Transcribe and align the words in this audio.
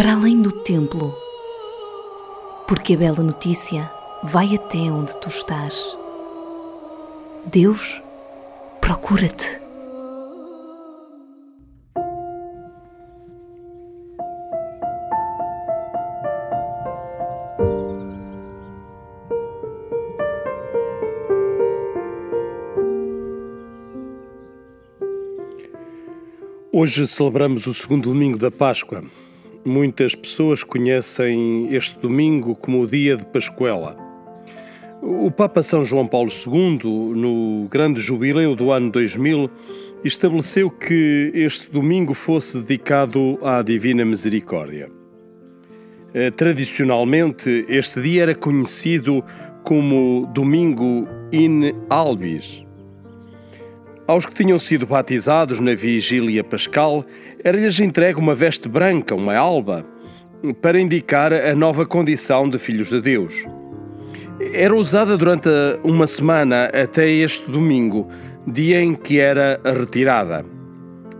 para 0.00 0.14
além 0.14 0.40
do 0.40 0.50
templo, 0.50 1.14
porque 2.66 2.94
a 2.94 2.96
bela 2.96 3.22
notícia 3.22 3.92
vai 4.22 4.54
até 4.54 4.78
onde 4.78 5.14
tu 5.20 5.28
estás. 5.28 5.78
Deus 7.44 8.00
procura-te. 8.80 9.60
Hoje 26.72 27.06
celebramos 27.06 27.66
o 27.66 27.74
segundo 27.74 28.08
domingo 28.08 28.38
da 28.38 28.50
Páscoa. 28.50 29.04
Muitas 29.64 30.14
pessoas 30.14 30.64
conhecem 30.64 31.68
este 31.74 31.98
domingo 31.98 32.54
como 32.54 32.80
o 32.80 32.86
dia 32.86 33.16
de 33.16 33.26
Pascuela. 33.26 33.94
O 35.02 35.30
Papa 35.30 35.62
São 35.62 35.84
João 35.84 36.06
Paulo 36.06 36.30
II, 36.30 37.14
no 37.14 37.68
grande 37.68 38.00
jubileu 38.00 38.56
do 38.56 38.72
ano 38.72 38.90
2000, 38.90 39.50
estabeleceu 40.02 40.70
que 40.70 41.30
este 41.34 41.70
domingo 41.70 42.14
fosse 42.14 42.58
dedicado 42.58 43.38
à 43.42 43.60
Divina 43.60 44.04
Misericórdia. 44.04 44.90
Eh, 46.14 46.30
tradicionalmente, 46.30 47.66
este 47.68 48.00
dia 48.00 48.22
era 48.22 48.34
conhecido 48.34 49.22
como 49.62 50.26
Domingo 50.34 51.06
in 51.32 51.74
Albis, 51.88 52.64
aos 54.10 54.26
que 54.26 54.34
tinham 54.34 54.58
sido 54.58 54.86
batizados 54.86 55.60
na 55.60 55.72
vigília 55.72 56.42
pascal, 56.42 57.04
era-lhes 57.44 57.78
entregue 57.78 58.18
uma 58.18 58.34
veste 58.34 58.68
branca, 58.68 59.14
uma 59.14 59.36
alba, 59.36 59.86
para 60.60 60.80
indicar 60.80 61.32
a 61.32 61.54
nova 61.54 61.86
condição 61.86 62.48
de 62.48 62.58
filhos 62.58 62.88
de 62.88 63.00
Deus. 63.00 63.46
Era 64.52 64.74
usada 64.74 65.16
durante 65.16 65.48
uma 65.84 66.08
semana 66.08 66.64
até 66.74 67.08
este 67.08 67.48
domingo, 67.48 68.08
dia 68.44 68.82
em 68.82 68.94
que 68.94 69.20
era 69.20 69.60
retirada. 69.64 70.44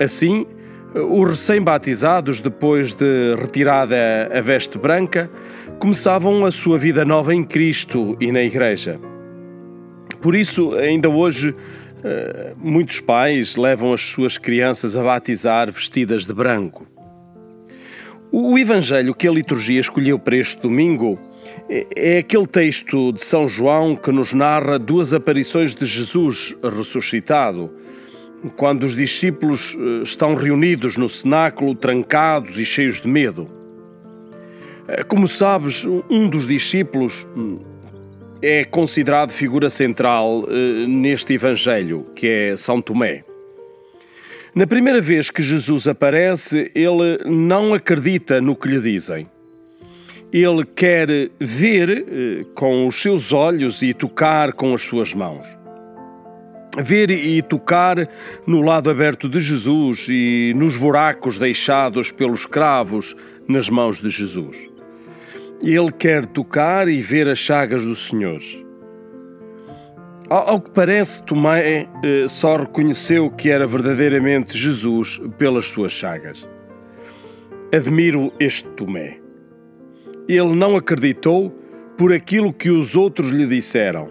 Assim, 0.00 0.46
os 0.94 1.28
recém-batizados, 1.28 2.40
depois 2.40 2.94
de 2.94 3.34
retirada 3.38 4.30
a 4.32 4.40
veste 4.40 4.78
branca, 4.78 5.30
começavam 5.78 6.46
a 6.46 6.50
sua 6.50 6.78
vida 6.78 7.04
nova 7.04 7.34
em 7.34 7.44
Cristo 7.44 8.16
e 8.18 8.32
na 8.32 8.42
Igreja. 8.42 8.98
Por 10.22 10.34
isso, 10.34 10.72
ainda 10.74 11.08
hoje, 11.08 11.54
muitos 12.56 13.00
pais 13.00 13.56
levam 13.56 13.92
as 13.92 14.00
suas 14.00 14.38
crianças 14.38 14.96
a 14.96 15.02
batizar 15.02 15.70
vestidas 15.70 16.26
de 16.26 16.32
branco. 16.32 16.86
O 18.30 18.58
evangelho 18.58 19.14
que 19.14 19.26
a 19.26 19.32
liturgia 19.32 19.80
escolheu 19.80 20.18
para 20.18 20.36
este 20.36 20.60
domingo 20.60 21.18
é, 21.68 21.86
é 21.96 22.18
aquele 22.18 22.46
texto 22.46 23.12
de 23.12 23.22
São 23.22 23.48
João 23.48 23.96
que 23.96 24.12
nos 24.12 24.34
narra 24.34 24.78
duas 24.78 25.14
aparições 25.14 25.74
de 25.74 25.86
Jesus 25.86 26.54
ressuscitado, 26.62 27.70
quando 28.56 28.84
os 28.84 28.94
discípulos 28.94 29.76
eh, 29.76 30.02
estão 30.02 30.34
reunidos 30.34 30.96
no 30.96 31.08
cenáculo, 31.08 31.74
trancados 31.74 32.60
e 32.60 32.64
cheios 32.64 33.00
de 33.00 33.08
medo. 33.08 33.48
Eh, 34.86 35.02
como 35.04 35.26
sabes, 35.26 35.84
um 36.08 36.28
dos 36.28 36.46
discípulos 36.46 37.26
hum, 37.34 37.58
é 38.40 38.64
considerado 38.64 39.30
figura 39.30 39.68
central 39.68 40.40
uh, 40.40 40.86
neste 40.86 41.34
Evangelho, 41.34 42.06
que 42.14 42.26
é 42.26 42.56
São 42.56 42.80
Tomé. 42.80 43.24
Na 44.54 44.66
primeira 44.66 45.00
vez 45.00 45.30
que 45.30 45.42
Jesus 45.42 45.86
aparece, 45.86 46.70
ele 46.74 47.18
não 47.26 47.74
acredita 47.74 48.40
no 48.40 48.56
que 48.56 48.68
lhe 48.68 48.80
dizem. 48.80 49.28
Ele 50.32 50.64
quer 50.64 51.08
ver 51.38 51.90
uh, 51.90 52.44
com 52.54 52.86
os 52.86 53.00
seus 53.00 53.32
olhos 53.32 53.82
e 53.82 53.92
tocar 53.92 54.52
com 54.52 54.74
as 54.74 54.82
suas 54.82 55.14
mãos. 55.14 55.48
Ver 56.76 57.10
e 57.10 57.42
tocar 57.42 58.08
no 58.46 58.62
lado 58.62 58.88
aberto 58.88 59.28
de 59.28 59.40
Jesus 59.40 60.06
e 60.08 60.52
nos 60.54 60.76
buracos 60.76 61.38
deixados 61.38 62.12
pelos 62.12 62.46
cravos 62.46 63.16
nas 63.48 63.68
mãos 63.68 64.00
de 64.00 64.08
Jesus. 64.10 64.77
Ele 65.62 65.90
quer 65.90 66.24
tocar 66.24 66.88
e 66.88 67.00
ver 67.00 67.28
as 67.28 67.38
chagas 67.38 67.84
do 67.84 67.94
Senhor. 67.94 68.40
Ao, 70.30 70.60
que 70.60 70.70
parece, 70.70 71.22
Tomé 71.22 71.88
eh, 72.04 72.26
só 72.28 72.58
reconheceu 72.58 73.30
que 73.30 73.50
era 73.50 73.66
verdadeiramente 73.66 74.56
Jesus 74.56 75.20
pelas 75.36 75.64
suas 75.64 75.90
chagas. 75.90 76.46
Admiro 77.74 78.32
este 78.38 78.68
Tomé. 78.70 79.18
Ele 80.28 80.54
não 80.54 80.76
acreditou 80.76 81.50
por 81.96 82.12
aquilo 82.12 82.52
que 82.52 82.70
os 82.70 82.94
outros 82.94 83.30
lhe 83.30 83.46
disseram, 83.46 84.10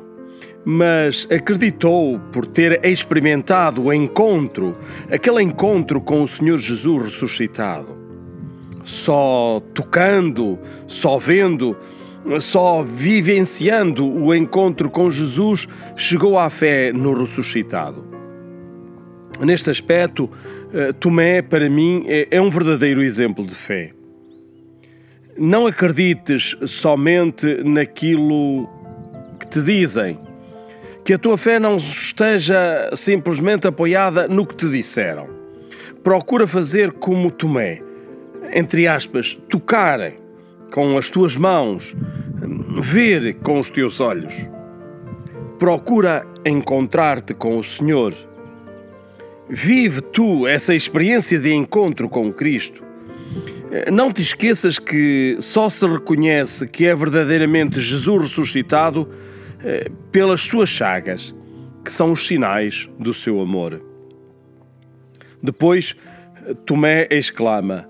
mas 0.66 1.28
acreditou 1.32 2.20
por 2.34 2.46
ter 2.46 2.84
experimentado 2.84 3.84
o 3.84 3.94
encontro, 3.94 4.76
aquele 5.10 5.42
encontro 5.42 6.02
com 6.02 6.24
o 6.24 6.28
Senhor 6.28 6.58
Jesus 6.58 7.04
ressuscitado 7.06 7.97
só 8.88 9.62
tocando, 9.74 10.58
só 10.88 11.18
vendo, 11.18 11.76
só 12.40 12.82
vivenciando 12.82 14.08
o 14.08 14.34
encontro 14.34 14.90
com 14.90 15.12
Jesus, 15.12 15.68
chegou 15.98 16.40
à 16.40 16.50
fé 16.50 16.94
no 16.94 17.14
ressuscitado. 17.14 18.06
Neste 19.42 19.70
aspecto, 19.70 20.30
eh, 20.74 20.94
Tomé, 20.94 21.42
para 21.42 21.70
mim, 21.70 22.06
é, 22.08 22.30
é 22.32 22.42
um 22.42 22.50
verdadeiro 22.50 23.04
exemplo 23.04 23.46
de 23.46 23.54
fé. 23.54 23.92
Não 25.38 25.68
acredites 25.68 26.56
somente 26.66 27.62
naquilo 27.66 28.70
que 29.38 29.48
te 29.50 29.62
dizem, 29.62 30.18
que 31.04 31.14
a 31.14 31.18
tua 31.20 31.38
fé 31.38 31.60
não 31.60 31.76
esteja 31.76 32.90
simplesmente 32.96 33.68
apoiada 33.68 34.30
no 34.30 34.46
que 34.46 34.56
te 34.56 34.70
disseram. 34.70 35.28
Procura 36.02 36.48
fazer 36.48 36.94
como 36.94 37.30
Tomé 37.30 37.86
entre 38.58 38.88
aspas, 38.88 39.40
tocar 39.48 40.14
com 40.74 40.98
as 40.98 41.12
tuas 41.12 41.38
mãos, 41.38 41.96
ver 42.82 43.36
com 43.36 43.60
os 43.60 43.70
teus 43.70 44.02
olhos. 44.02 44.34
Procura 45.60 46.26
encontrar-te 46.44 47.36
com 47.36 47.60
o 47.60 47.64
Senhor. 47.64 48.16
Vive 49.48 50.02
tu 50.02 50.48
essa 50.48 50.74
experiência 50.74 51.38
de 51.38 51.54
encontro 51.54 52.10
com 52.10 52.34
Cristo. 52.34 52.84
Não 53.94 54.12
te 54.12 54.24
esqueças 54.24 54.80
que 54.80 55.38
só 55.40 55.70
se 55.70 55.86
reconhece 55.86 56.66
que 56.66 56.88
é 56.88 56.96
verdadeiramente 56.96 57.80
Jesus 57.80 58.24
ressuscitado 58.24 59.08
eh, 59.64 59.92
pelas 60.12 60.42
suas 60.42 60.70
chagas, 60.70 61.36
que 61.86 61.92
são 61.92 62.12
os 62.12 62.26
sinais 62.26 62.90
do 62.98 63.14
seu 63.14 63.40
amor. 63.40 63.80
Depois, 65.44 65.96
Tomé 66.66 67.08
exclama: 67.12 67.88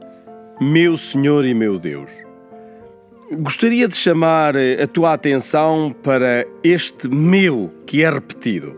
meu 0.60 0.98
Senhor 0.98 1.46
e 1.46 1.54
meu 1.54 1.78
Deus. 1.78 2.12
Gostaria 3.32 3.88
de 3.88 3.96
chamar 3.96 4.56
eh, 4.56 4.82
a 4.82 4.88
tua 4.88 5.14
atenção 5.14 5.94
para 6.02 6.48
este 6.64 7.08
meu 7.08 7.72
que 7.86 8.02
é 8.02 8.10
repetido. 8.10 8.76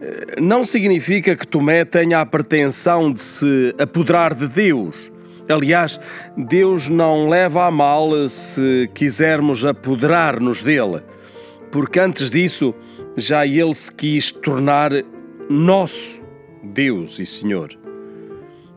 Eh, 0.00 0.40
não 0.40 0.64
significa 0.64 1.34
que 1.34 1.46
Tomé 1.46 1.84
tenha 1.84 2.20
a 2.20 2.26
pretensão 2.26 3.12
de 3.12 3.20
se 3.20 3.74
apoderar 3.78 4.34
de 4.34 4.48
Deus. 4.48 5.10
Aliás, 5.48 5.98
Deus 6.36 6.88
não 6.88 7.28
leva 7.28 7.66
a 7.66 7.70
mal 7.70 8.28
se 8.28 8.90
quisermos 8.94 9.64
apoderar-nos 9.64 10.62
dele, 10.62 11.02
porque 11.70 12.00
antes 12.00 12.30
disso 12.30 12.74
já 13.16 13.46
ele 13.46 13.74
se 13.74 13.92
quis 13.92 14.30
tornar 14.30 14.90
nosso 15.48 16.22
Deus 16.62 17.18
e 17.18 17.26
Senhor. 17.26 17.70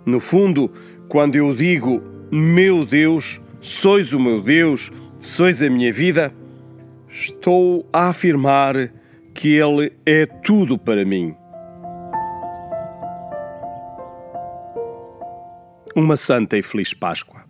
No 0.05 0.19
fundo, 0.19 0.71
quando 1.09 1.35
eu 1.35 1.55
digo, 1.55 2.01
meu 2.31 2.85
Deus, 2.85 3.39
sois 3.61 4.13
o 4.13 4.19
meu 4.19 4.41
Deus, 4.41 4.91
sois 5.19 5.61
a 5.61 5.69
minha 5.69 5.91
vida, 5.91 6.33
estou 7.09 7.87
a 7.91 8.09
afirmar 8.09 8.89
que 9.33 9.55
Ele 9.55 9.93
é 10.05 10.25
tudo 10.25 10.77
para 10.77 11.05
mim. 11.05 11.35
Uma 15.95 16.17
santa 16.17 16.57
e 16.57 16.61
feliz 16.61 16.93
Páscoa. 16.93 17.45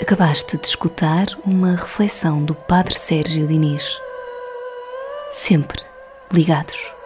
Acabaste 0.00 0.56
de 0.56 0.66
escutar 0.66 1.26
uma 1.44 1.72
reflexão 1.72 2.42
do 2.42 2.54
Padre 2.54 2.94
Sérgio 2.94 3.46
Diniz. 3.46 3.84
Sempre 5.34 5.82
ligados. 6.32 6.97